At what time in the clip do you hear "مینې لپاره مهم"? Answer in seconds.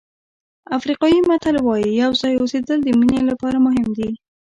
2.99-3.89